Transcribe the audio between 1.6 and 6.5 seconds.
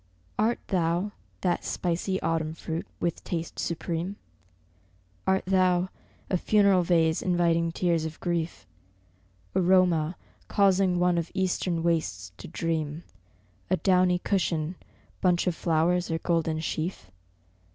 spicy Autumn fruit with taste supreme? Art thou a